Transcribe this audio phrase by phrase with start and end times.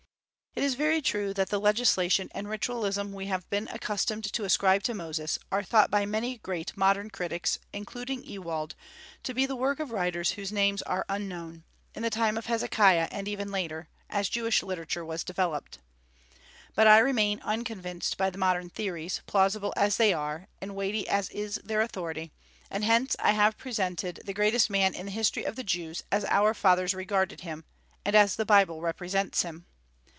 [0.53, 4.83] It is very true that the legislation and ritualism we have been accustomed to ascribe
[4.83, 8.75] to Moses are thought by many great modern critics, including Ewald,
[9.23, 11.63] to be the work of writers whose names are unknown,
[11.95, 15.79] in the time of Hezekiah and even later, as Jewish literature was developed.
[16.75, 21.29] But I remain unconvinced by the modern theories, plausible as they are, and weighty as
[21.29, 22.33] is their authority;
[22.69, 26.25] and hence I have presented the greatest man in the history of the Jews as
[26.25, 27.63] our fathers regarded him,
[28.03, 29.65] and as the Bible represents him.